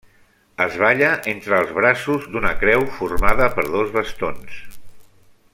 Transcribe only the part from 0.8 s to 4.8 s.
balla entre els braços d'una creu formada per dos bastons.